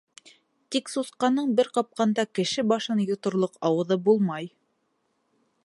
Тик 0.75 0.87
сусҡаның 0.93 1.51
бер 1.59 1.69
ҡапҡанда 1.75 2.25
кеше 2.39 2.65
башын 2.71 3.05
йоторлоҡ 3.05 3.61
ауыҙы 3.71 3.99
булмай. 4.09 4.49